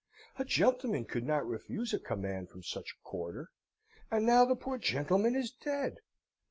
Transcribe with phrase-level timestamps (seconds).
[0.39, 3.51] A gentleman could not refuse a command from such a quarter.
[4.09, 5.97] And now the poor gentleman is dead!